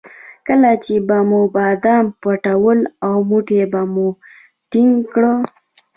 [0.47, 4.07] کله چې به مو بادام پټول او موټ به مو
[4.71, 5.23] ټینګ کړ.